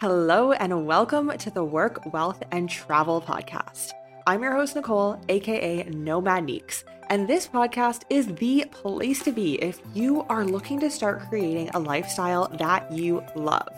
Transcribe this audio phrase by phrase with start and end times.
[0.00, 3.92] Hello, and welcome to the Work, Wealth, and Travel podcast.
[4.26, 9.56] I'm your host, Nicole, aka Nomad Neeks, and this podcast is the place to be
[9.56, 13.68] if you are looking to start creating a lifestyle that you love.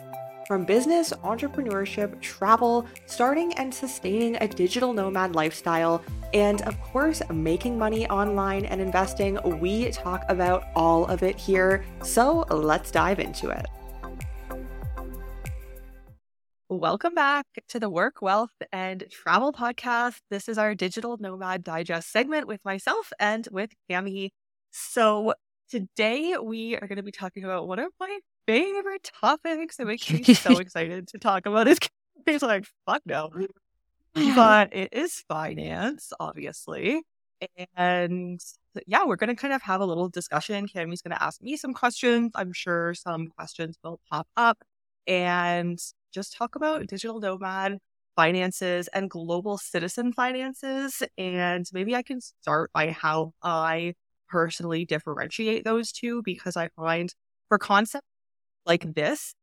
[0.47, 6.01] From business, entrepreneurship, travel, starting and sustaining a digital nomad lifestyle,
[6.33, 11.83] and of course, making money online and investing, we talk about all of it here.
[12.01, 13.65] So let's dive into it.
[16.79, 20.17] Welcome back to the Work, Wealth, and Travel podcast.
[20.31, 24.31] This is our Digital Nomad Digest segment with myself and with Cami.
[24.71, 25.35] So
[25.69, 30.11] today we are going to be talking about one of my favorite topics that makes
[30.11, 31.67] me so excited to talk about.
[31.67, 31.77] Is
[32.25, 33.29] he's like, fuck no.
[34.15, 37.03] But it is finance, obviously.
[37.77, 38.41] And
[38.87, 40.67] yeah, we're going to kind of have a little discussion.
[40.67, 42.31] Cami's going to ask me some questions.
[42.33, 44.57] I'm sure some questions will pop up
[45.07, 45.79] and
[46.13, 47.77] just talk about digital nomad
[48.15, 51.01] finances and global citizen finances.
[51.17, 53.93] And maybe I can start by how I
[54.29, 57.13] personally differentiate those two because I find
[57.49, 58.07] for concepts
[58.65, 59.33] like this,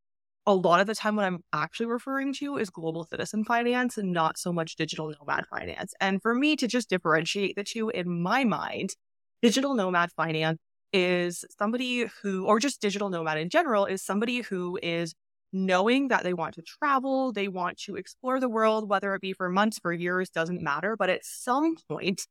[0.46, 4.12] a lot of the time what I'm actually referring to is global citizen finance and
[4.12, 5.94] not so much digital nomad finance.
[6.00, 8.96] And for me to just differentiate the two in my mind,
[9.42, 10.58] digital nomad finance
[10.92, 15.14] is somebody who, or just digital nomad in general, is somebody who is
[15.52, 19.32] knowing that they want to travel, they want to explore the world, whether it be
[19.32, 20.96] for months, for years, doesn't matter.
[20.96, 22.26] But at some point,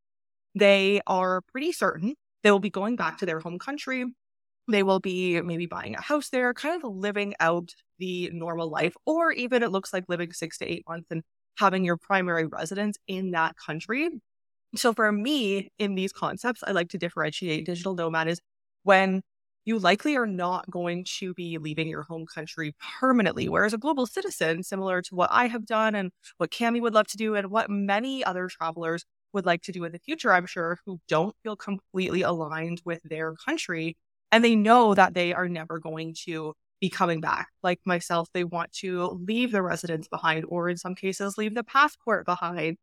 [0.55, 4.05] they are pretty certain they will be going back to their home country.
[4.69, 8.95] They will be maybe buying a house there, kind of living out the normal life,
[9.05, 11.23] or even it looks like living six to eight months and
[11.57, 14.09] having your primary residence in that country.
[14.75, 18.39] So for me, in these concepts, I like to differentiate digital nomad is
[18.83, 19.21] when
[19.65, 23.49] you likely are not going to be leaving your home country permanently.
[23.49, 27.07] Whereas a global citizen, similar to what I have done and what Cami would love
[27.07, 30.45] to do, and what many other travelers would like to do in the future, I'm
[30.47, 33.97] sure, who don't feel completely aligned with their country.
[34.31, 37.49] And they know that they are never going to be coming back.
[37.61, 41.63] Like myself, they want to leave the residence behind, or in some cases, leave the
[41.63, 42.77] passport behind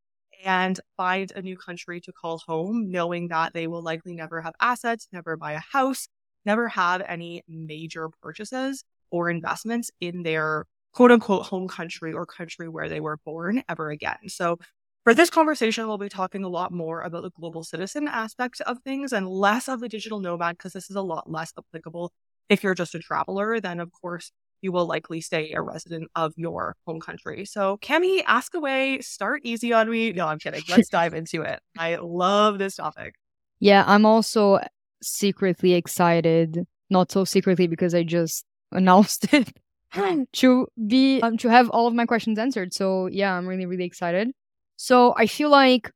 [0.45, 4.55] and find a new country to call home, knowing that they will likely never have
[4.61, 6.09] assets, never buy a house,
[6.47, 12.69] never have any major purchases or investments in their quote unquote home country or country
[12.69, 14.29] where they were born ever again.
[14.29, 14.59] So,
[15.05, 18.79] for this conversation, we'll be talking a lot more about the global citizen aspect of
[18.83, 22.13] things and less of the digital nomad because this is a lot less applicable
[22.49, 23.61] if you're just a traveler.
[23.61, 24.33] Then, of course,
[24.63, 27.45] you will likely stay a resident of your home country.
[27.45, 30.13] So, Cami, ask away, start easy on me.
[30.13, 30.63] No, I'm kidding.
[30.69, 31.61] Let's dive into it.
[31.79, 33.15] I love this topic.
[33.61, 34.59] Yeah, I'm also
[35.07, 39.53] secretly excited, not so secretly because I just announced it
[40.33, 42.75] to be um, to have all of my questions answered.
[42.75, 44.31] So yeah, I'm really really excited.
[44.77, 45.91] So I feel like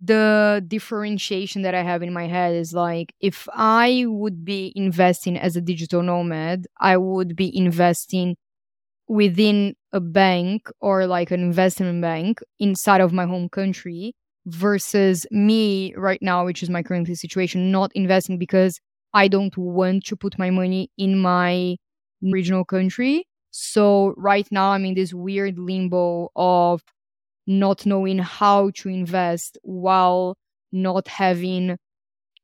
[0.00, 5.38] the differentiation that I have in my head is like if I would be investing
[5.38, 8.36] as a digital nomad, I would be investing
[9.08, 14.14] within a bank or like an investment bank inside of my home country
[14.46, 18.80] versus me right now, which is my current situation, not investing because
[19.14, 21.76] I don't want to put my money in my
[22.22, 23.26] regional country.
[23.50, 26.82] So right now I'm in this weird limbo of
[27.46, 30.36] not knowing how to invest while
[30.72, 31.76] not having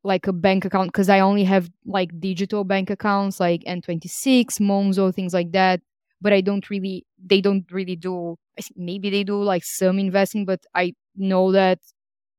[0.04, 5.15] like a bank account because I only have like digital bank accounts like N26, Monzo,
[5.15, 5.80] things like that.
[6.20, 8.36] But I don't really, they don't really do,
[8.76, 11.79] maybe they do like some investing, but I know that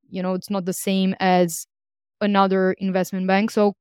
[0.10, 1.66] you know it's not the same as
[2.22, 3.52] another investment bank.
[3.52, 3.76] So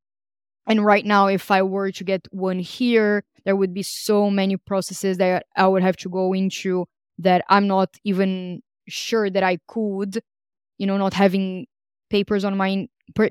[0.66, 4.56] and right now if i were to get one here there would be so many
[4.56, 6.86] processes that i would have to go into
[7.18, 10.20] that i'm not even sure that i could
[10.78, 11.66] you know not having
[12.10, 12.86] papers on my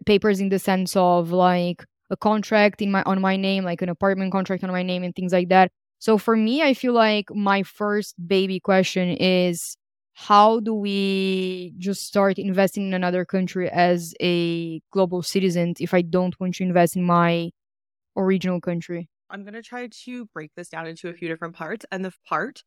[0.06, 3.90] papers in the sense of like a contract in my on my name like an
[3.90, 5.72] apartment contract on my name and things like that.
[6.00, 9.78] So for me i feel like my first baby question is
[10.20, 16.02] how do we just start investing in another country as a global citizen if I
[16.02, 17.52] don't want to invest in my
[18.16, 19.10] original country?
[19.30, 21.86] I'm going to try to break this down into a few different parts.
[21.92, 22.64] And the part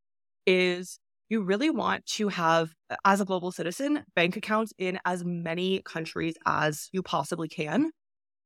[0.47, 2.70] is you really want to have,
[3.05, 7.91] as a global citizen, bank accounts in as many countries as you possibly can.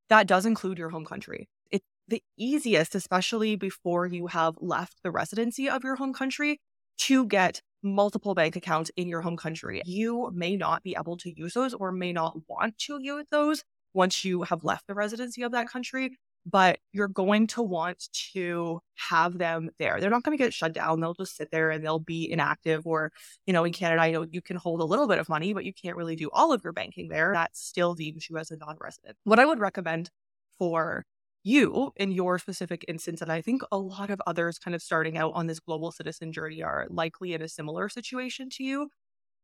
[0.08, 1.50] That does include your home country.
[1.70, 6.58] It's the easiest, especially before you have left the residency of your home country,
[6.98, 9.82] to get multiple bank accounts in your home country.
[9.84, 13.62] You may not be able to use those or may not want to use those
[13.92, 16.16] once you have left the residency of that country.
[16.46, 20.00] but you're going to want to have them there.
[20.00, 21.00] They're not going to get shut down.
[21.00, 22.86] They'll just sit there and they'll be inactive.
[22.86, 23.12] Or,
[23.46, 25.64] you know, in Canada, I know you can hold a little bit of money, but
[25.64, 27.32] you can't really do all of your banking there.
[27.32, 29.16] That still deems you as a non resident.
[29.24, 30.10] What I would recommend
[30.58, 31.04] for
[31.44, 35.16] you in your specific instance, and I think a lot of others kind of starting
[35.16, 38.88] out on this global citizen journey are likely in a similar situation to you.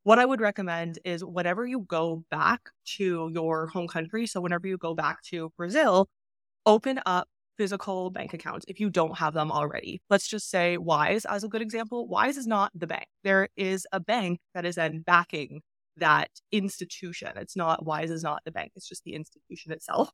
[0.02, 4.66] What I would recommend is whenever you go back to your home country, so whenever
[4.66, 6.08] you go back to Brazil,
[6.66, 10.00] open up physical bank accounts if you don't have them already.
[10.08, 12.08] Let's just say Wise as a good example.
[12.08, 13.06] Wise is not the bank.
[13.24, 15.60] There is a bank that is then backing
[15.98, 17.28] that institution.
[17.36, 18.72] It's not Wise is not the bank.
[18.76, 20.10] It's just the institution itself.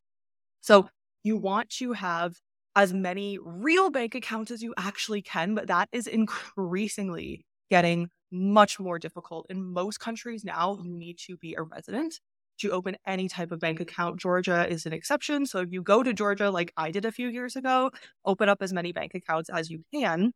[0.61, 0.89] So
[1.23, 2.37] you want to have
[2.75, 8.79] as many real bank accounts as you actually can, but that is increasingly getting much
[8.79, 9.47] more difficult.
[9.49, 12.21] In most countries now, you need to be a resident
[12.59, 14.21] to open any type of bank account.
[14.21, 15.47] Georgia is an exception.
[15.47, 17.91] So if you go to Georgia, like I did a few years ago,
[18.25, 20.33] open up as many bank accounts as you can.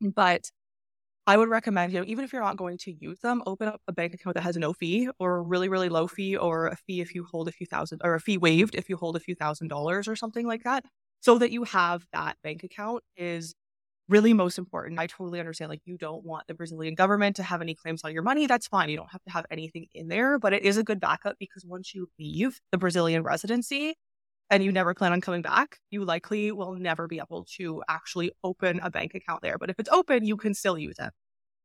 [0.00, 0.50] But
[1.28, 3.82] I would recommend, you know, even if you're not going to use them, open up
[3.86, 6.76] a bank account that has no fee or a really, really low fee or a
[6.76, 9.20] fee if you hold a few thousand or a fee waived if you hold a
[9.20, 10.84] few thousand dollars or something like that.
[11.20, 13.54] So that you have that bank account is
[14.08, 15.00] really most important.
[15.00, 18.12] I totally understand like you don't want the Brazilian government to have any claims on
[18.14, 18.46] your money.
[18.46, 18.90] That's fine.
[18.90, 21.64] You don't have to have anything in there, but it is a good backup because
[21.66, 23.96] once you leave the Brazilian residency
[24.50, 28.32] and you never plan on coming back, you likely will never be able to actually
[28.42, 29.58] open a bank account there.
[29.58, 31.12] But if it's open, you can still use it.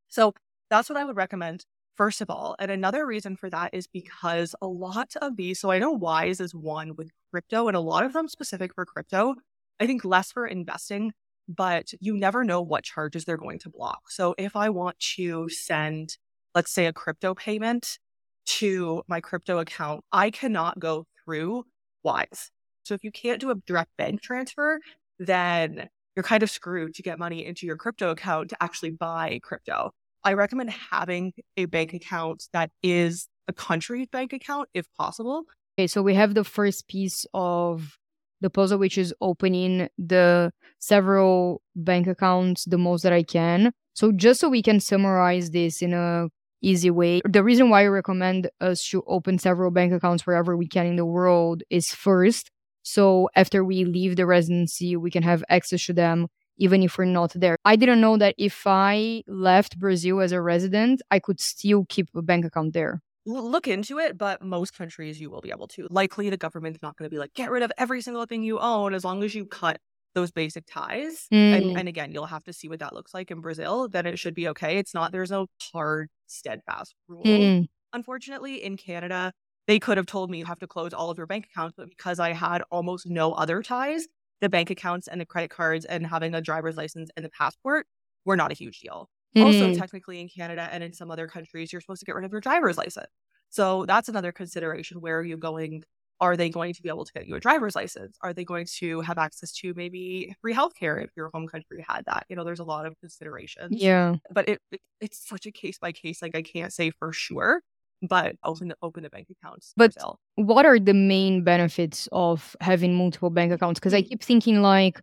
[0.09, 0.33] So
[0.69, 1.65] that's what I would recommend
[1.95, 2.56] first of all.
[2.57, 6.39] And another reason for that is because a lot of these, so I know Wise
[6.39, 9.36] is one with crypto and a lot of them specific for crypto.
[9.79, 11.13] I think less for investing
[11.47, 14.09] but you never know what charges they're going to block.
[14.09, 16.18] So if I want to send,
[16.56, 18.00] let's say, a crypto payment
[18.45, 21.65] to my crypto account, I cannot go through
[22.03, 22.51] Wise.
[22.83, 24.80] So if you can't do a direct bank transfer,
[25.19, 29.39] then you're kind of screwed to get money into your crypto account to actually buy
[29.41, 29.91] crypto.
[30.24, 35.44] I recommend having a bank account that is a country bank account if possible.
[35.77, 37.97] Okay, so we have the first piece of
[38.41, 43.71] the puzzle, which is opening the several bank accounts the most that I can.
[43.95, 46.27] So just so we can summarize this in a
[46.62, 50.68] easy way, the reason why I recommend us to open several bank accounts wherever we
[50.68, 52.51] can in the world is first,
[52.83, 56.27] so after we leave the residency, we can have access to them
[56.57, 57.57] even if we're not there.
[57.65, 62.09] I didn't know that if I left Brazil as a resident, I could still keep
[62.15, 65.88] a bank account there look into it, but most countries you will be able to.
[65.89, 68.59] Likely the government's not going to be like, get rid of every single thing you
[68.59, 69.79] own as long as you cut
[70.13, 71.27] those basic ties.
[71.33, 71.57] Mm.
[71.57, 73.88] And, and, again, you'll have to see what that looks like in Brazil.
[73.88, 74.77] Then it should be okay.
[74.77, 77.24] It's not, there's no hard, steadfast rule.
[77.24, 77.68] Mm.
[77.94, 79.33] Unfortunately, in Canada,
[79.68, 81.89] they could have told me you have to close all of your bank accounts, but
[81.89, 84.07] because I had almost no other ties,
[84.42, 87.88] the bank accounts and the credit cards and having a driver's license and the passport
[88.25, 89.10] were not a huge deal.
[89.36, 89.48] Mm-hmm.
[89.48, 92.31] Also, technically in Canada and in some other countries, you're supposed to get rid of
[92.31, 93.07] your driver's license.
[93.50, 95.00] So that's another consideration.
[95.00, 95.83] Where are you going?
[96.19, 98.18] Are they going to be able to get you a driver's license?
[98.21, 102.06] Are they going to have access to maybe free healthcare if your home country had
[102.06, 102.25] that?
[102.30, 103.81] You know, there's a lot of considerations.
[103.81, 104.15] Yeah.
[104.31, 106.21] But it, it it's such a case by case.
[106.21, 107.62] Like I can't say for sure
[108.03, 109.73] but open open the bank accounts.
[109.75, 109.95] But
[110.35, 113.79] what are the main benefits of having multiple bank accounts?
[113.79, 114.09] Because I mm.
[114.09, 115.01] keep thinking like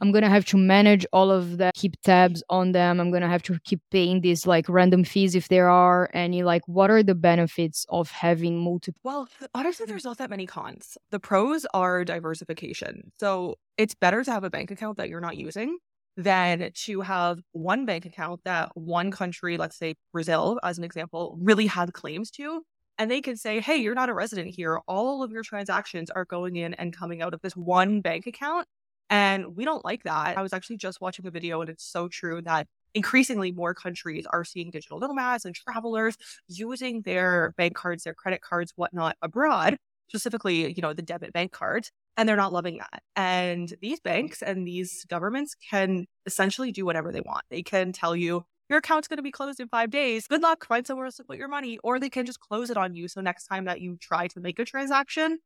[0.00, 3.00] I'm gonna have to manage all of that, keep tabs on them.
[3.00, 6.42] I'm gonna have to keep paying these like random fees if there are any.
[6.42, 9.00] Like, what are the benefits of having multiple?
[9.02, 10.98] Well, honestly, there's not that many cons.
[11.10, 13.12] The pros are diversification.
[13.18, 15.78] So it's better to have a bank account that you're not using
[16.16, 21.38] than to have one bank account that one country, let's say Brazil, as an example,
[21.40, 22.62] really had claims to.
[22.98, 24.80] And they can say, hey, you're not a resident here.
[24.88, 28.66] All of your transactions are going in and coming out of this one bank account.
[29.10, 30.38] And we don't like that.
[30.38, 34.26] I was actually just watching a video, and it's so true that increasingly more countries
[34.32, 36.16] are seeing digital nomads and travelers
[36.48, 39.76] using their bank cards, their credit cards, whatnot abroad,
[40.08, 43.02] specifically, you know, the debit bank cards, and they're not loving that.
[43.14, 47.44] And these banks and these governments can essentially do whatever they want.
[47.50, 50.26] They can tell you your account's going to be closed in five days.
[50.26, 50.66] Good luck.
[50.66, 51.78] Find somewhere else to put your money.
[51.84, 53.06] Or they can just close it on you.
[53.06, 55.38] So next time that you try to make a transaction,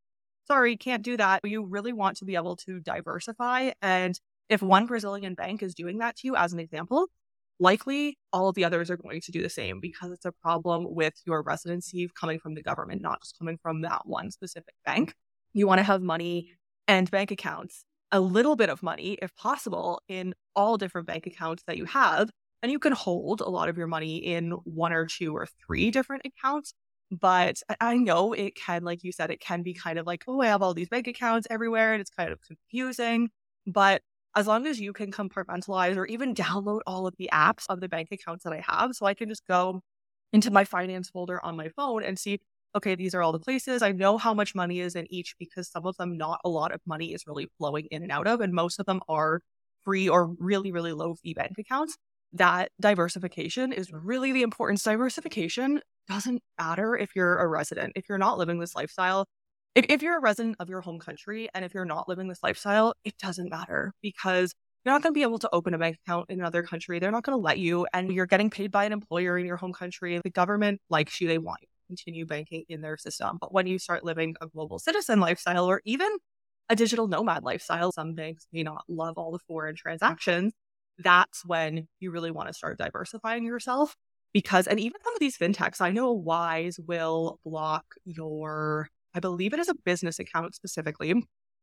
[0.46, 1.40] sorry, can't do that.
[1.44, 3.72] You really want to be able to diversify.
[3.82, 7.08] And if one Brazilian bank is doing that to you, as an example,
[7.58, 10.86] likely all of the others are going to do the same because it's a problem
[10.88, 15.14] with your residency coming from the government, not just coming from that one specific bank.
[15.52, 16.52] You want to have money
[16.90, 21.62] and bank accounts, a little bit of money, if possible, in all different bank accounts
[21.66, 22.30] that you have.
[22.62, 25.90] And you can hold a lot of your money in one or two or three
[25.90, 26.74] different accounts
[27.10, 30.40] But I know it can, like you said, it can be kind of like, oh,
[30.42, 33.30] I have all these bank accounts everywhere and it's kind of confusing.
[33.66, 34.02] But
[34.36, 37.88] as long as you can compartmentalize or even download all of the apps of the
[37.88, 39.80] bank accounts that I have, so I can just go
[40.32, 42.40] into my finance folder on my phone and see,
[42.74, 43.82] okay, these are all the places.
[43.82, 46.72] I know how much money is in each because some of them, not a lot
[46.72, 49.40] of money is really flowing in and out of, and most of them are
[49.82, 51.96] free or really, really low fee bank accounts.
[52.32, 54.82] That diversification is really the importance.
[54.84, 59.26] Diversification doesn't matter if you're a resident, if you're not living this lifestyle.
[59.74, 62.42] If, if you're a resident of your home country and if you're not living this
[62.42, 64.52] lifestyle, it doesn't matter because
[64.84, 66.98] you're not going to be able to open a bank account in another country.
[66.98, 69.58] They're not going to let you, and you're getting paid by an employer in your
[69.58, 70.18] home country.
[70.22, 73.38] The government likes you, they want you continue banking in their system.
[73.40, 76.08] But when you start living a global citizen lifestyle or even
[76.68, 80.52] a digital nomad lifestyle, some banks may not love all the foreign transactions.
[80.98, 83.96] That's when you really want to start diversifying yourself
[84.32, 89.52] because, and even some of these fintechs, I know Wise will block your, I believe
[89.52, 91.14] it is a business account specifically.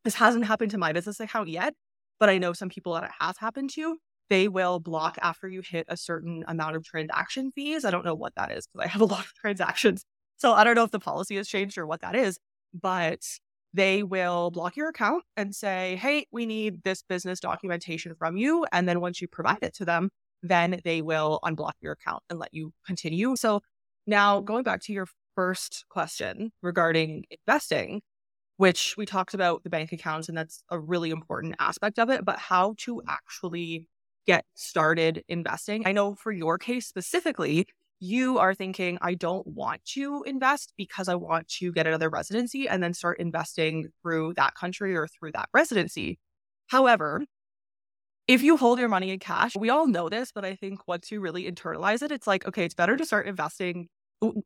[0.04, 1.74] This hasn't happened to my business account yet,
[2.20, 3.98] but I know some people that it has happened to.
[4.30, 7.86] They will block after you hit a certain amount of transaction fees.
[7.86, 10.04] I don't know what that is because I have a lot of transactions.
[10.38, 12.40] So I don't know if the policy has changed or what that is,
[12.74, 13.22] but
[13.74, 18.66] they will block your account and say, hey, we need this business documentation from you.
[18.72, 20.10] And then once you provide it to them,
[20.42, 23.36] then they will unblock your account and let you continue.
[23.36, 23.62] So
[24.06, 28.02] now going back to your first question regarding investing,
[28.58, 32.26] which we talked about the bank accounts, and that's a really important aspect of it,
[32.26, 33.88] but how to actually
[34.26, 35.86] get started investing.
[35.86, 37.68] I know for your case specifically,
[38.00, 42.68] you are thinking, I don't want to invest because I want to get another residency
[42.68, 46.20] and then start investing through that country or through that residency.
[46.68, 47.24] However,
[48.28, 51.12] if you hold your money in cash, we all know this, but I think once
[51.12, 53.88] you really internalize it, it's like, okay, it's better to start investing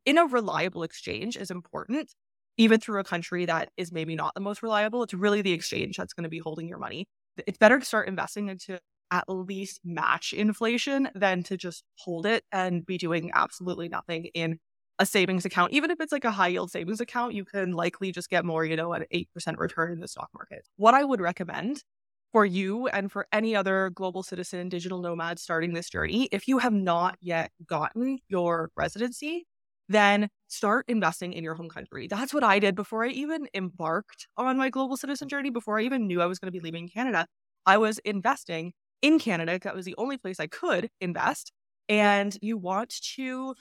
[0.04, 2.12] in a reliable exchange is important,
[2.56, 5.02] even through a country that is maybe not the most reliable.
[5.02, 7.06] It's really the exchange that's going to be holding your money.
[7.46, 8.78] It's better to start investing into
[9.12, 14.58] at least match inflation than to just hold it and be doing absolutely nothing in
[14.98, 15.72] a savings account.
[15.72, 18.64] Even if it's like a high yield savings account, you can likely just get more,
[18.64, 20.66] you know, an 8% return in the stock market.
[20.76, 21.84] What I would recommend
[22.32, 26.58] for you and for any other global citizen digital nomad starting this journey, if you
[26.58, 29.46] have not yet gotten your residency,
[29.88, 32.06] then start investing in your home country.
[32.08, 35.82] That's what I did before I even embarked on my global citizen journey, before I
[35.82, 37.26] even knew I was going to be leaving Canada.
[37.66, 38.72] I was investing
[39.02, 39.58] in Canada.
[39.62, 41.52] That was the only place I could invest.
[41.88, 43.54] And you want to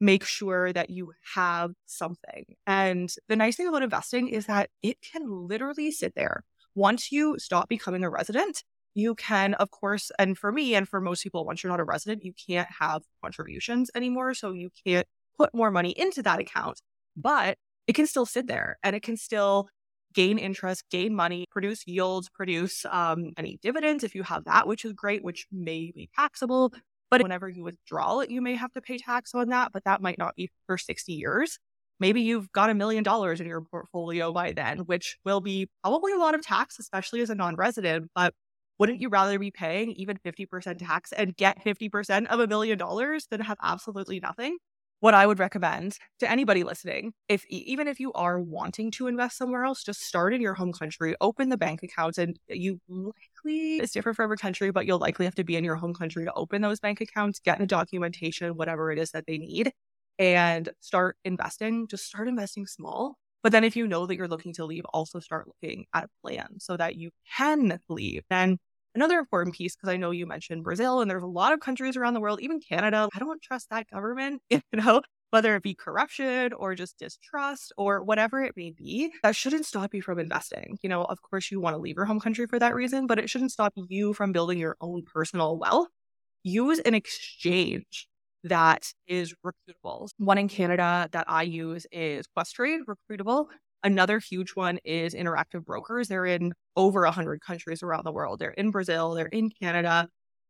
[0.00, 2.44] make sure that you have something.
[2.66, 6.42] And the nice thing about investing is that it can literally sit there
[6.76, 8.62] once you stop becoming a resident,
[8.94, 11.84] you can, of course, and for me and for most people, once you're not a
[11.84, 14.34] resident, you can't have contributions anymore.
[14.34, 15.06] So you can't
[15.38, 16.80] put more money into that account,
[17.16, 19.68] but it can still sit there and it can still
[20.16, 24.84] gain interest, gain money, produce yields, produce um, any dividends if you have that, which
[24.84, 26.72] is great, which may be taxable.
[27.08, 30.02] But whenever you withdraw it, you may have to pay tax on that, but that
[30.02, 31.60] might not be for 60 years
[32.00, 36.12] maybe you've got a million dollars in your portfolio by then, which will be probably
[36.12, 38.10] a lot of tax, especially as a non resident.
[38.14, 38.34] But
[38.78, 43.26] wouldn't you rather be paying even 50% tax and get 50% of a million dollars
[43.30, 44.58] than have absolutely nothing?
[45.00, 49.36] What I would recommend to anybody listening, if even if you are wanting to invest
[49.36, 53.76] somewhere else, just start in your home country, open the bank accounts, and you likely
[53.76, 56.24] it's different for every country, but you'll likely have to be in your home country
[56.24, 59.70] to open those bank accounts, get the documentation, whatever it is that they need
[60.18, 63.16] and start investing, just start investing small.
[63.42, 66.08] But then if you know that you're looking to leave, also start looking at a
[66.22, 68.24] plan so that you can leave.
[68.30, 68.58] And
[68.96, 71.96] another important piece, because I know you mentioned Brazil and there's a lot of countries
[71.96, 73.08] around the world, even Canada.
[73.14, 78.02] I don't trust that government, you know, whether it be corruption or just distrust or
[78.02, 80.78] whatever it may be, that shouldn't stop you from investing.
[80.82, 83.18] You know, of course, you want to leave your home country for that reason, but
[83.18, 85.88] it shouldn't stop you from building your own personal wealth.
[86.42, 88.08] Use an exchange
[88.44, 90.08] that is recruitable.
[90.18, 93.46] One in Canada that I use is Questrade Recruitable.
[93.82, 96.08] Another huge one is Interactive Brokers.
[96.08, 98.38] They're in over 100 countries around the world.
[98.38, 100.08] They're in Brazil, they're in Canada,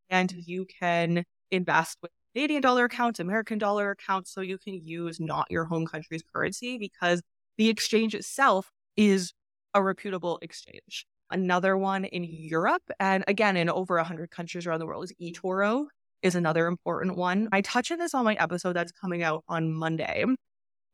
[0.08, 5.20] and you can invest with Canadian dollar accounts, American dollar accounts, so you can use
[5.20, 7.22] not your home country's currency because
[7.56, 9.32] the exchange itself is
[9.74, 11.06] a reputable exchange.
[11.30, 15.86] Another one in Europe, and again in over 100 countries around the world, is eToro
[16.22, 17.48] is another important one.
[17.52, 20.24] I touch on this on my episode that's coming out on Monday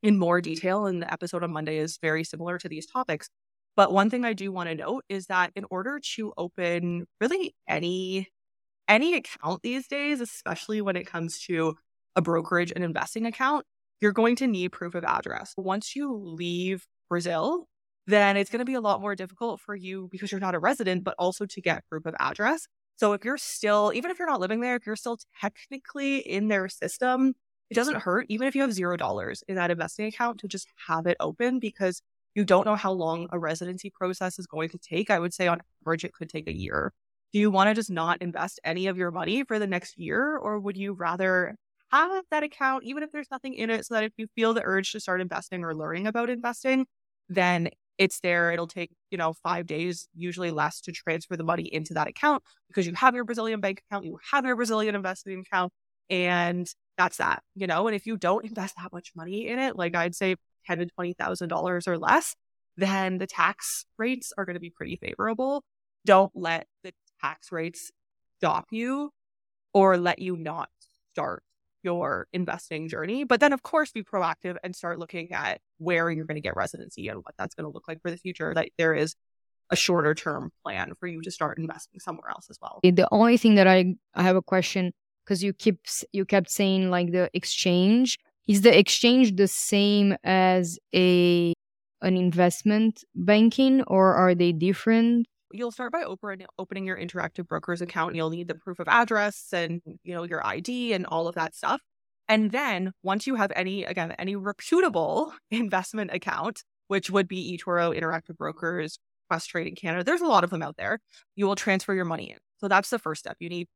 [0.02, 3.28] in more detail, and the episode on Monday is very similar to these topics.
[3.76, 7.54] But one thing I do want to note is that in order to open really
[7.68, 8.28] any
[8.88, 11.76] any account these days, especially when it comes to
[12.16, 13.64] a brokerage and investing account,
[14.00, 15.54] you're going to need proof of address.
[15.56, 17.66] Once you leave Brazil,
[18.06, 20.58] then it's going to be a lot more difficult for you because you're not a
[20.58, 22.66] resident, but also to get proof of address.
[22.96, 26.48] So if you're still, even if you're not living there, if you're still technically in
[26.48, 27.34] their system,
[27.72, 30.68] it doesn't hurt, even if you have zero dollars in that investing account, to just
[30.86, 32.02] have it open because
[32.34, 35.10] you don't know how long a residency process is going to take.
[35.10, 36.92] I would say on average, it could take a year.
[37.32, 40.36] Do you want to just not invest any of your money for the next year?
[40.36, 41.56] Or would you rather
[41.90, 44.62] have that account, even if there's nothing in it, so that if you feel the
[44.64, 46.86] urge to start investing or learning about investing,
[47.28, 48.50] then it's there.
[48.50, 52.42] It'll take, you know, five days, usually less to transfer the money into that account
[52.68, 55.72] because you have your Brazilian bank account, you have your Brazilian investing account,
[56.12, 57.86] and that's that, you know.
[57.86, 60.86] And if you don't invest that much money in it, like I'd say ten to
[60.86, 62.36] twenty thousand dollars or less,
[62.76, 65.64] then the tax rates are going to be pretty favorable.
[66.04, 67.90] Don't let the tax rates
[68.36, 69.10] stop you
[69.72, 70.68] or let you not
[71.12, 71.42] start
[71.82, 73.24] your investing journey.
[73.24, 76.56] But then, of course, be proactive and start looking at where you're going to get
[76.56, 78.52] residency and what that's going to look like for the future.
[78.54, 79.16] That there is
[79.70, 82.80] a shorter term plan for you to start investing somewhere else as well.
[82.82, 84.92] The only thing that I, I have a question
[85.24, 85.80] because you keep
[86.12, 91.52] you kept saying like the exchange is the exchange the same as a
[92.00, 97.80] an investment banking or are they different you'll start by open, opening your interactive brokers
[97.80, 98.10] account.
[98.10, 101.34] and You'll need the proof of address and you know your ID and all of
[101.34, 101.80] that stuff.
[102.28, 107.96] And then once you have any again any reputable investment account, which would be eToro,
[107.98, 108.98] Interactive Brokers,
[109.28, 110.98] Quest Trading Canada, there's a lot of them out there.
[111.36, 112.38] You will transfer your money in.
[112.58, 113.36] So that's the first step.
[113.40, 113.68] You need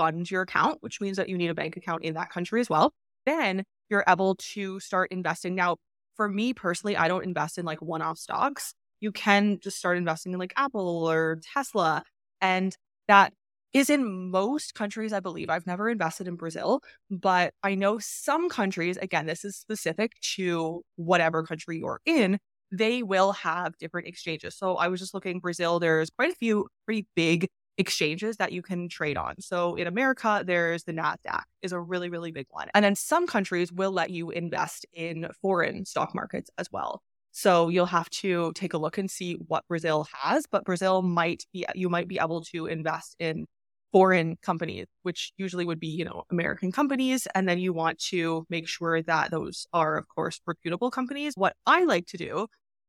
[0.00, 2.70] fund your account, which means that you need a bank account in that country as
[2.70, 2.92] well.
[3.26, 5.54] Then you're able to start investing.
[5.54, 5.76] Now,
[6.16, 10.32] for me personally, I don't invest in like one-off stocks you can just start investing
[10.32, 12.04] in like Apple or Tesla.
[12.40, 12.76] And
[13.08, 13.32] that
[13.72, 15.48] is in most countries, I believe.
[15.50, 16.80] I've never invested in Brazil,
[17.10, 22.38] but I know some countries, again, this is specific to whatever country you're in,
[22.72, 24.56] they will have different exchanges.
[24.56, 27.48] So I was just looking, Brazil, there's quite a few pretty big
[27.78, 29.40] exchanges that you can trade on.
[29.40, 32.68] So in America, there's the NASDAQ is a really, really big one.
[32.74, 37.02] And then some countries will let you invest in foreign stock markets as well.
[37.32, 41.44] So you'll have to take a look and see what Brazil has, but Brazil might
[41.52, 43.46] be, you might be able to invest in
[43.92, 47.26] foreign companies, which usually would be, you know, American companies.
[47.34, 51.34] And then you want to make sure that those are, of course, reputable companies.
[51.36, 52.46] What I like to do,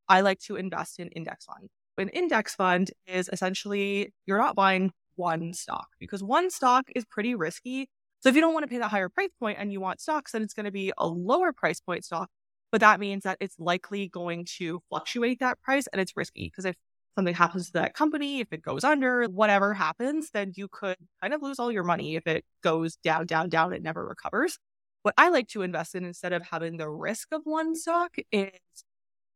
[0.08, 1.69] I like to invest in index funds.
[2.01, 7.35] An index fund is essentially you're not buying one stock because one stock is pretty
[7.35, 7.89] risky.
[8.19, 10.33] So if you don't want to pay that higher price point and you want stocks,
[10.33, 12.29] then it's going to be a lower price point stock
[12.71, 16.65] but that means that it's likely going to fluctuate that price and it's risky because
[16.65, 16.75] if
[17.15, 21.33] something happens to that company, if it goes under, whatever happens, then you could kind
[21.33, 24.57] of lose all your money if it goes down, down, down, it never recovers.
[25.03, 28.51] What I like to invest in instead of having the risk of one stock is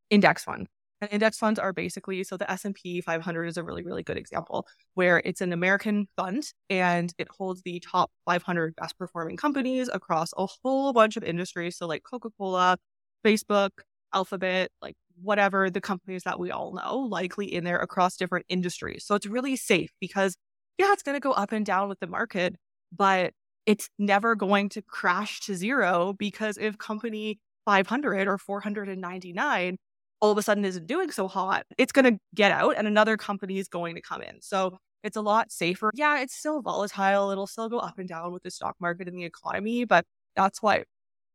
[0.09, 0.67] index fund.
[1.01, 4.65] And index funds are basically so the S&P 500 is a really really good example
[4.93, 10.31] where it's an American fund and it holds the top 500 best performing companies across
[10.37, 12.77] a whole bunch of industries so like Coca-Cola,
[13.25, 13.71] Facebook,
[14.13, 19.05] Alphabet, like whatever the companies that we all know, likely in there across different industries.
[19.05, 20.35] So it's really safe because,
[20.77, 22.55] yeah, it's going to go up and down with the market,
[22.95, 23.33] but
[23.65, 29.77] it's never going to crash to zero because if company 500 or 499
[30.25, 33.15] all of a sudden isn't doing so hot, it's going to get out and another
[33.15, 34.41] company is going to come in.
[34.41, 35.91] So it's a lot safer.
[35.93, 37.29] Yeah, it's still volatile.
[37.29, 40.03] It'll still go up and down with the stock market and the economy, but
[40.35, 40.85] that's why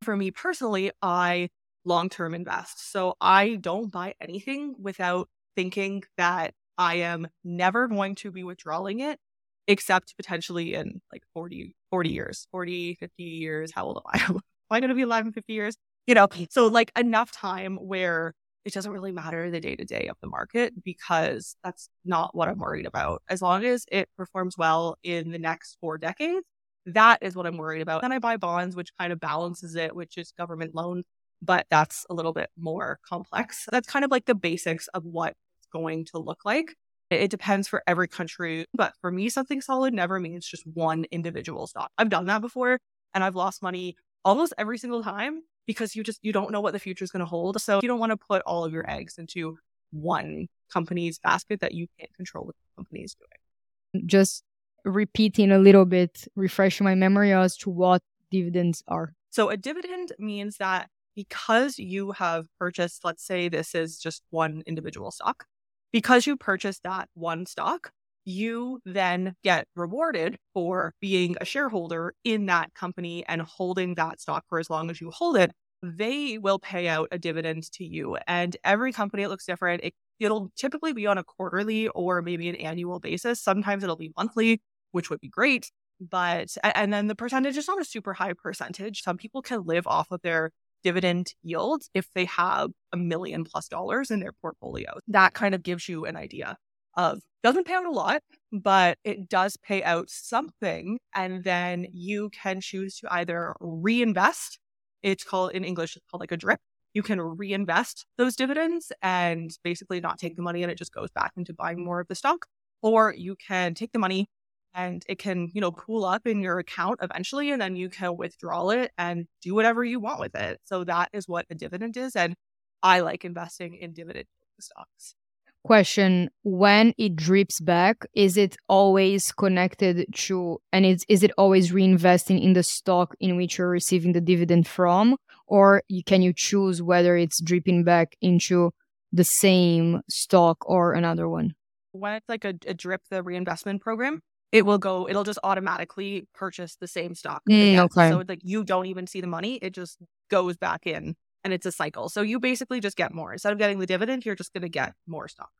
[0.03, 1.47] for me personally, I
[1.85, 2.91] long term invest.
[2.91, 8.99] So I don't buy anything without thinking that I am never going to be withdrawing
[8.99, 9.19] it
[9.67, 13.71] except potentially in like 40, 40 years, 40, 50 years.
[13.73, 14.25] How old am I?
[14.33, 15.77] am I going to be alive in 50 years?
[16.07, 18.33] You know, so like enough time where
[18.65, 22.47] it doesn't really matter the day to day of the market because that's not what
[22.47, 23.23] I'm worried about.
[23.29, 26.45] As long as it performs well in the next four decades,
[26.85, 28.01] that is what I'm worried about.
[28.01, 31.05] Then I buy bonds, which kind of balances it, which is government loans
[31.41, 33.67] but that's a little bit more complex.
[33.71, 36.75] That's kind of like the basics of what it's going to look like.
[37.09, 41.67] It depends for every country, but for me, something solid never means just one individual
[41.67, 41.91] stock.
[41.97, 42.79] I've done that before
[43.13, 45.41] and I've lost money almost every single time
[45.71, 47.61] because you just you don't know what the future is going to hold.
[47.61, 49.57] So you don't want to put all of your eggs into
[49.91, 54.07] one company's basket that you can't control what the company is doing.
[54.07, 54.43] Just
[54.85, 59.13] repeating a little bit, refreshing my memory as to what dividends are.
[59.29, 64.63] So a dividend means that because you have purchased, let's say this is just one
[64.65, 65.45] individual stock,
[65.91, 67.91] because you purchased that one stock,
[68.23, 74.45] you then get rewarded for being a shareholder in that company and holding that stock
[74.47, 75.51] for as long as you hold it.
[75.83, 78.17] They will pay out a dividend to you.
[78.27, 79.83] And every company, it looks different.
[79.83, 83.41] It, it'll typically be on a quarterly or maybe an annual basis.
[83.41, 85.71] Sometimes it'll be monthly, which would be great.
[85.99, 89.03] But, and then the percentage is not a super high percentage.
[89.03, 90.51] Some people can live off of their
[90.83, 94.99] dividend yields if they have a million plus dollars in their portfolio.
[95.07, 96.57] That kind of gives you an idea
[96.97, 100.99] of doesn't pay out a lot, but it does pay out something.
[101.15, 104.59] And then you can choose to either reinvest.
[105.03, 106.59] It's called in English, it's called like a drip.
[106.93, 111.09] You can reinvest those dividends and basically not take the money and it just goes
[111.11, 112.47] back into buying more of the stock.
[112.81, 114.27] Or you can take the money
[114.73, 118.17] and it can, you know, pool up in your account eventually and then you can
[118.17, 120.59] withdraw it and do whatever you want with it.
[120.65, 122.15] So that is what a dividend is.
[122.15, 122.35] And
[122.83, 124.25] I like investing in dividend
[124.59, 125.15] stocks
[125.63, 131.71] question when it drips back is it always connected to and is, is it always
[131.71, 135.17] reinvesting in the stock in which you're receiving the dividend from?
[135.47, 138.71] Or you, can you choose whether it's dripping back into
[139.11, 141.53] the same stock or another one?
[141.91, 144.21] When it's like a, a drip the reinvestment program
[144.51, 148.09] it will go it'll just automatically purchase the same stock mm, okay.
[148.09, 149.97] so it's like you don't even see the money it just
[150.29, 152.09] goes back in and it's a cycle.
[152.09, 153.33] So you basically just get more.
[153.33, 155.51] Instead of getting the dividend, you're just going to get more stock.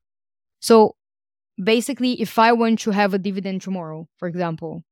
[0.59, 0.95] So
[1.61, 4.83] basically, if I want to have a dividend tomorrow, for example,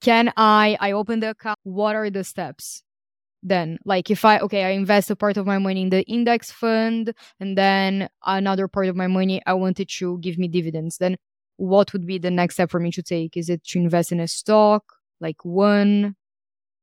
[0.00, 2.82] can I, I open the account, what are the steps?
[3.44, 6.52] Then, like if I, okay, I invest a part of my money in the index
[6.52, 10.98] fund and then another part of my money, I wanted to give me dividends.
[10.98, 11.16] Then
[11.56, 13.36] what would be the next step for me to take?
[13.36, 14.84] Is it to invest in a stock,
[15.20, 16.14] like one,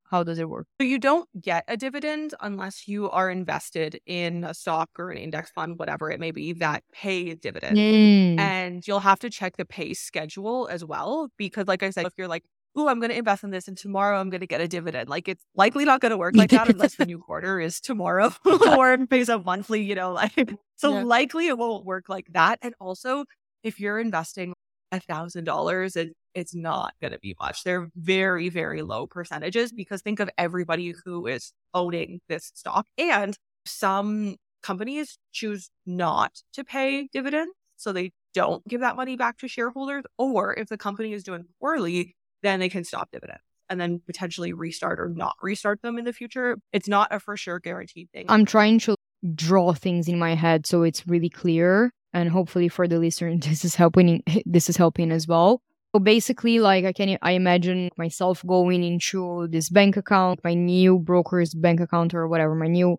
[0.09, 0.67] how does it work?
[0.79, 5.17] So you don't get a dividend unless you are invested in a stock or an
[5.17, 7.77] index fund, whatever it may be, that pay dividend.
[7.77, 8.39] Mm.
[8.39, 11.29] And you'll have to check the pay schedule as well.
[11.37, 12.43] Because like I said, if you're like,
[12.75, 15.09] oh, I'm going to invest in this and tomorrow I'm going to get a dividend.
[15.09, 18.31] Like it's likely not going to work like that unless the new quarter is tomorrow
[18.77, 21.03] or it pays out monthly, you know, like so yeah.
[21.03, 22.59] likely it won't work like that.
[22.61, 23.25] And also
[23.63, 24.53] if you're investing
[24.91, 27.63] a thousand dollars and it's not going to be much.
[27.63, 32.85] They're very, very low percentages because think of everybody who is owning this stock.
[32.97, 37.51] And some companies choose not to pay dividends.
[37.77, 40.03] So they don't give that money back to shareholders.
[40.17, 44.51] Or if the company is doing poorly, then they can stop dividends and then potentially
[44.51, 46.57] restart or not restart them in the future.
[46.73, 48.25] It's not a for sure guaranteed thing.
[48.27, 48.95] I'm trying to
[49.35, 53.65] draw things in my head so it's really clear and hopefully for the listener this
[53.65, 55.61] is helping this is helping as well
[55.93, 60.99] so basically, like I can, I imagine myself going into this bank account, my new
[60.99, 62.97] broker's bank account or whatever, my new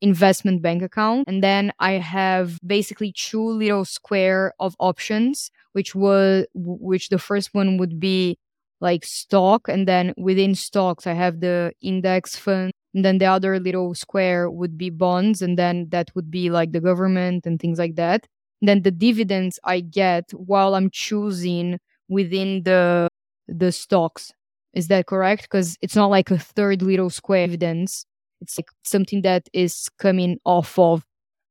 [0.00, 1.28] investment bank account.
[1.28, 7.50] And then I have basically two little square of options, which was, which the first
[7.52, 8.38] one would be
[8.80, 9.68] like stock.
[9.68, 12.72] And then within stocks, I have the index fund.
[12.94, 15.42] And then the other little square would be bonds.
[15.42, 18.26] And then that would be like the government and things like that.
[18.62, 21.78] And then the dividends I get while I'm choosing
[22.10, 23.08] within the
[23.48, 24.32] the stocks.
[24.74, 25.42] Is that correct?
[25.42, 28.04] Because it's not like a third little square evidence.
[28.40, 31.04] It's like something that is coming off of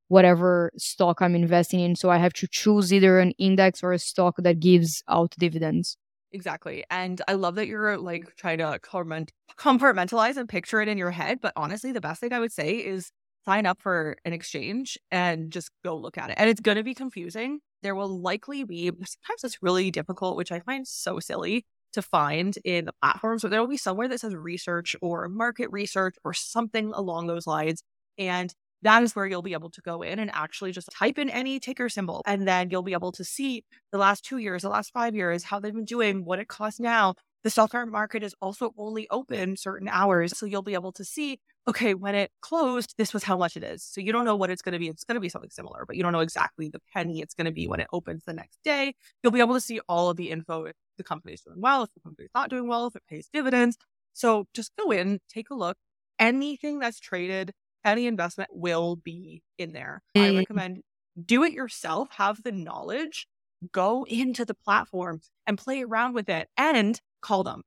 [0.07, 1.95] whatever stock I'm investing in.
[1.95, 5.97] So I have to choose either an index or a stock that gives out dividends.
[6.31, 6.83] Exactly.
[6.89, 11.39] And I love that you're like trying to compartmentalize and picture it in your head.
[11.41, 13.11] But honestly, the best thing I would say is
[13.45, 16.35] sign up for an exchange and just go look at it.
[16.39, 20.51] And it's going to be confusing there will likely be sometimes it's really difficult, which
[20.51, 24.19] I find so silly to find in the platforms, but there will be somewhere that
[24.19, 27.83] says research or market research or something along those lines.
[28.17, 31.29] And that is where you'll be able to go in and actually just type in
[31.29, 32.21] any ticker symbol.
[32.25, 35.43] And then you'll be able to see the last two years, the last five years,
[35.43, 37.15] how they've been doing, what it costs now.
[37.43, 40.37] The stock market is also only open certain hours.
[40.37, 43.63] So you'll be able to see okay, when it closed, this was how much it
[43.63, 43.83] is.
[43.83, 44.87] So you don't know what it's going to be.
[44.87, 47.45] It's going to be something similar, but you don't know exactly the penny it's going
[47.45, 48.95] to be when it opens the next day.
[49.21, 51.93] You'll be able to see all of the info if the company's doing well, if
[51.93, 53.77] the company's not doing well, if it pays dividends.
[54.13, 55.77] So just go in, take a look.
[56.17, 57.53] Anything that's traded,
[57.85, 60.01] any investment will be in there.
[60.15, 60.39] I mm.
[60.39, 60.81] recommend
[61.23, 63.27] do it yourself, have the knowledge,
[63.71, 67.63] go into the platform and play around with it and call them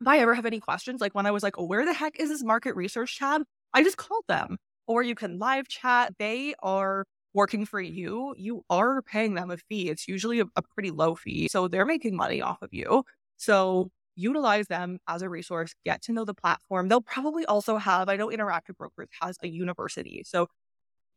[0.00, 2.18] if I ever have any questions, like when I was like, oh, where the heck
[2.18, 3.42] is this market research tab?
[3.74, 4.56] I just called them.
[4.86, 6.14] Or you can live chat.
[6.18, 8.34] They are working for you.
[8.36, 9.88] You are paying them a fee.
[9.88, 11.48] It's usually a, a pretty low fee.
[11.48, 13.04] So they're making money off of you.
[13.36, 16.88] So utilize them as a resource, get to know the platform.
[16.88, 20.22] They'll probably also have, I know Interactive Brokers has a university.
[20.26, 20.48] So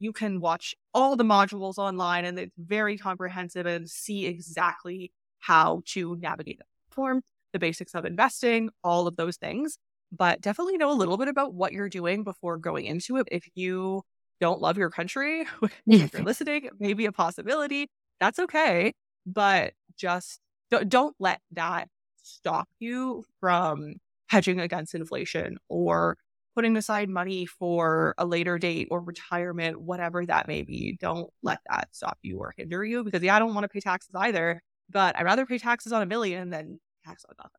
[0.04, 5.82] you can watch all the modules online and it's very comprehensive and see exactly how
[5.86, 7.22] to navigate the platform
[7.54, 9.78] the basics of investing, all of those things.
[10.12, 13.28] but definitely know a little bit about what you're doing before going into it.
[13.32, 14.04] If you
[14.40, 15.46] don't love your country,
[15.88, 17.90] if you're listening, maybe a possibility,
[18.20, 18.94] that's okay.
[19.26, 20.40] But just
[20.70, 21.88] don't, don't let that
[22.22, 23.96] stop you from
[24.28, 26.18] hedging against inflation or
[26.56, 30.98] putting aside money for a later date or retirement, whatever that may be.
[31.00, 33.80] Don't let that stop you or hinder you because, yeah, I don't want to pay
[33.80, 37.52] taxes either, but I'd rather pay taxes on a million than tax on nothing.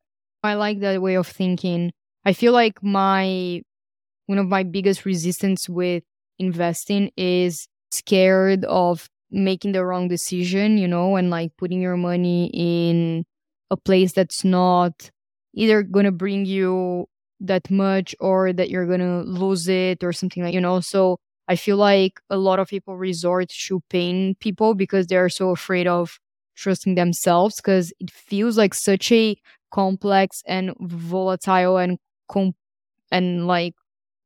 [0.42, 1.92] I like that way of thinking.
[2.24, 3.62] I feel like my
[4.26, 6.02] one of my biggest resistance with
[6.38, 12.50] investing is scared of making the wrong decision, you know, and like putting your money
[12.54, 13.24] in
[13.70, 15.11] a place that's not
[15.54, 17.07] either going to bring you
[17.40, 20.81] that much or that you're to lose it or something like, you know.
[20.81, 21.18] So
[21.49, 25.87] I feel like a lot of people resort to paying people because they're so afraid
[25.87, 26.18] of
[26.57, 29.37] trusting themselves because it feels like such a
[29.73, 31.99] complex and volatile and
[32.31, 32.55] com-
[33.11, 33.75] and like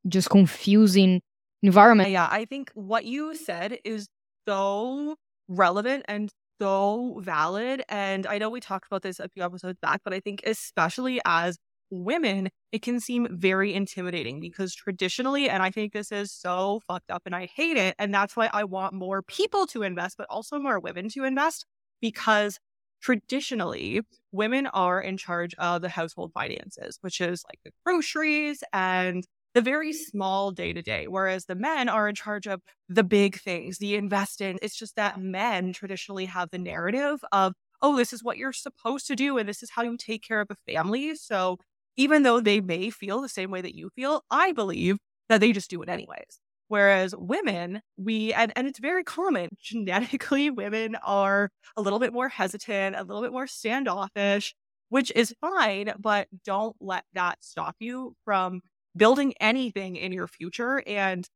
[0.07, 1.21] just confusing
[1.61, 2.11] environment.
[2.11, 4.07] Yeah, I think what you said is
[4.47, 5.15] so
[5.47, 6.29] relevant and
[6.61, 7.83] so valid.
[7.89, 11.19] And I know we talked about this a few episodes back, but I think especially
[11.25, 11.57] as
[11.91, 17.09] women, it can seem very intimidating because traditionally, and I think this is so fucked
[17.11, 17.95] up and I hate it.
[17.97, 21.65] And that's why I want more people to invest, but also more women to invest
[22.01, 22.59] because
[23.01, 29.25] traditionally women are in charge of the household finances, which is like the groceries and
[29.55, 33.39] the very small day to day, whereas the men are in charge of the big
[33.39, 34.59] things, the investing.
[34.61, 39.07] It's just that men traditionally have the narrative of, oh, this is what you're supposed
[39.07, 41.15] to do, and this is how you take care of a family.
[41.15, 41.57] So
[41.99, 45.51] even though they may feel the same way that you feel, I believe that they
[45.51, 46.39] just do it anyways.
[46.69, 52.29] Whereas women, we, and, and it's very common, genetically, women are a little bit more
[52.29, 54.55] hesitant, a little bit more standoffish,
[54.87, 58.61] which is fine, but don't let that stop you from
[58.95, 60.81] building anything in your future.
[60.87, 61.27] And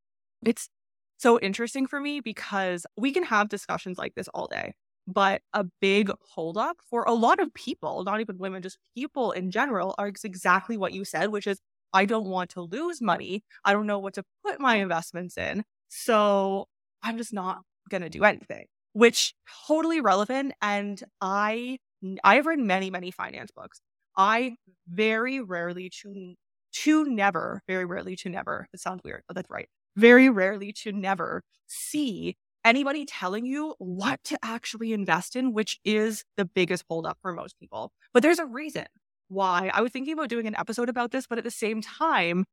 [0.45, 0.69] it's
[1.17, 4.75] so interesting for me because we can have discussions like this all day.
[5.07, 9.51] But a big holdup for a lot of people, not even women, just people in
[9.51, 11.59] general, are exactly what you said, which is
[11.93, 13.43] I don't want to lose money.
[13.65, 15.63] I don't know what to put my investments in.
[15.89, 16.67] So
[17.03, 19.33] I'm just not going to do anything, which
[19.67, 20.53] totally relevant.
[20.61, 21.79] And I,
[22.23, 23.81] I've read many, many finance books.
[24.17, 24.55] I
[24.87, 26.35] very rarely to
[26.75, 29.69] to never, very rarely to never, it sounds weird, but that's right.
[29.95, 36.23] Very rarely to never see anybody telling you what to actually invest in, which is
[36.37, 37.91] the biggest holdup for most people.
[38.13, 38.85] But there's a reason
[39.27, 42.45] why I was thinking about doing an episode about this, but at the same time,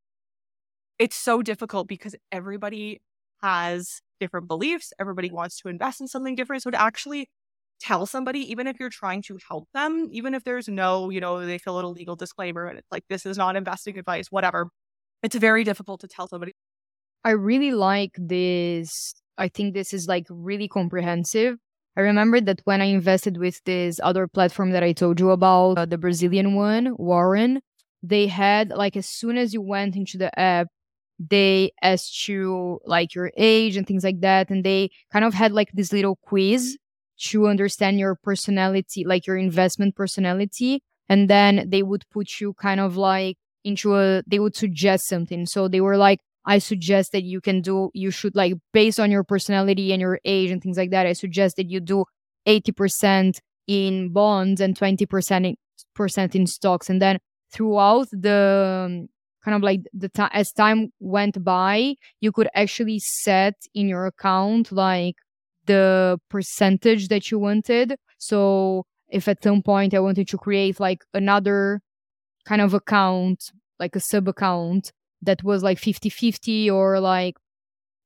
[0.98, 3.00] it's so difficult because everybody
[3.42, 4.92] has different beliefs.
[4.98, 6.62] Everybody wants to invest in something different.
[6.62, 7.28] So to actually
[7.80, 11.44] tell somebody, even if you're trying to help them, even if there's no, you know,
[11.44, 14.68] they fill out a legal disclaimer and it's like, this is not investing advice, whatever.
[15.22, 16.52] It's very difficult to tell somebody.
[17.24, 19.14] I really like this.
[19.40, 21.57] I think this is like really comprehensive.
[21.96, 25.79] I remember that when I invested with this other platform that I told you about,
[25.79, 27.61] uh, the Brazilian one, Warren,
[28.03, 30.68] they had like as soon as you went into the app,
[31.18, 34.50] they asked you like your age and things like that.
[34.50, 36.79] And they kind of had like this little quiz
[37.31, 40.83] to understand your personality, like your investment personality.
[41.09, 45.44] And then they would put you kind of like into a, they would suggest something.
[45.46, 49.11] So they were like, I suggest that you can do, you should like, based on
[49.11, 52.05] your personality and your age and things like that, I suggest that you do
[52.46, 55.57] 80% in bonds and 20% in,
[55.94, 56.88] percent in stocks.
[56.88, 57.18] And then
[57.53, 59.09] throughout the um,
[59.44, 64.07] kind of like the time, as time went by, you could actually set in your
[64.07, 65.16] account like
[65.66, 67.96] the percentage that you wanted.
[68.18, 71.81] So if at some point I wanted to create like another
[72.44, 77.37] kind of account, like a sub account that was like 50 50 or like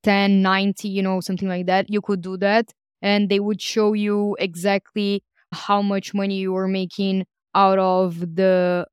[0.02, 2.72] 10 90, you know, something like that, you could do that.
[3.02, 5.22] And they would show you exactly
[5.52, 8.86] how much money you were making out of the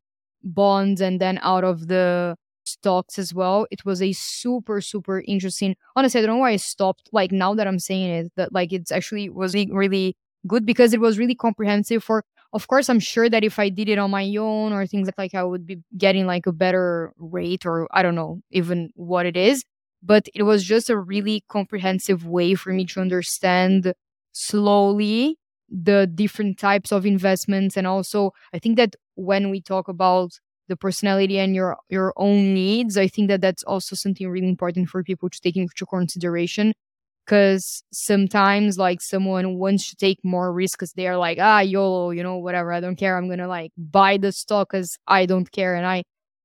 [0.44, 3.68] bonds and then out of the stocks as well.
[3.72, 5.76] It was a super, super interesting.
[5.96, 7.10] Honestly, I don't know why I stopped.
[7.12, 10.16] Like now that I'm saying it, that like it's actually was really
[10.48, 13.90] good because it was really comprehensive for of course i'm sure that if i did
[13.90, 17.66] it on my own or things like, i would be getting like a better rate
[17.66, 19.64] or i don't know even what it is
[20.04, 23.94] but it was just a really comprehensive way for me to understand
[24.32, 25.38] slowly
[25.70, 30.32] the different types of investments and also i think that when we talk about
[30.68, 34.90] the personality and your your own needs i think that that's also something really important
[34.90, 36.74] for people to take into consideration
[37.32, 42.22] because sometimes like someone wants to take more risk because they're like ah yolo you
[42.22, 45.74] know whatever i don't care i'm gonna like buy the stock because i don't care
[45.76, 46.04] and i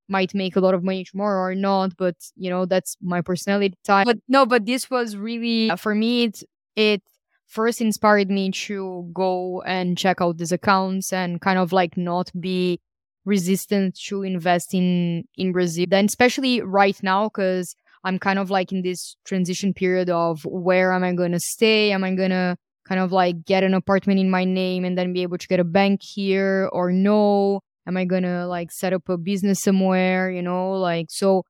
[0.09, 3.75] might make a lot of money tomorrow or not, but you know, that's my personality
[3.85, 4.07] type.
[4.07, 6.43] But no, but this was really uh, for me it
[6.77, 7.03] it
[7.47, 12.31] first inspired me to go and check out these accounts and kind of like not
[12.39, 12.81] be
[13.25, 15.87] resistant to invest in in Brazil.
[15.89, 17.75] Then especially right now cuz
[18.07, 21.91] I'm kind of like in this transition period of where am I going to stay?
[21.91, 25.13] Am I going to kind of like get an apartment in my name and then
[25.13, 27.63] be able to get a bank here or no?
[27.85, 30.71] Am I going to like set up a business somewhere, you know?
[30.75, 31.43] Like so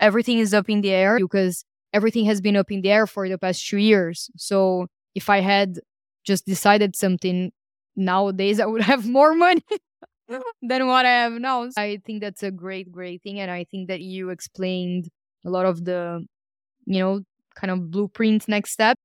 [0.00, 3.28] everything is up in the air because everything has been up in the air for
[3.28, 4.30] the past 2 years.
[4.36, 5.80] So if I had
[6.24, 7.50] just decided something
[7.96, 9.64] nowadays I would have more money
[10.62, 11.70] than what I have now.
[11.76, 15.08] I think that's a great great thing and I think that you explained
[15.44, 16.24] a lot of the,
[16.86, 17.22] you know,
[17.54, 18.96] kind of blueprint next step.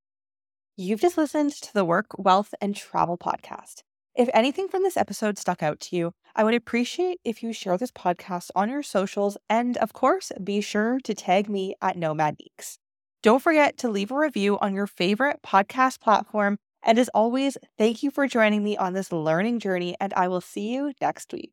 [0.76, 3.82] You've just listened to the Work, Wealth, and Travel podcast.
[4.16, 7.78] If anything from this episode stuck out to you, I would appreciate if you share
[7.78, 12.38] this podcast on your socials and, of course, be sure to tag me at Nomad
[12.40, 12.78] Neeks.
[13.24, 16.58] Don't forget to leave a review on your favorite podcast platform.
[16.84, 20.42] And as always, thank you for joining me on this learning journey, and I will
[20.42, 21.52] see you next week.